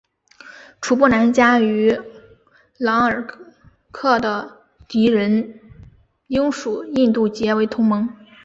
[0.81, 1.91] 楚布南嘉与
[2.81, 3.27] 廓尔
[3.93, 5.59] 喀的敌人
[6.25, 8.09] 英属印度结为同盟。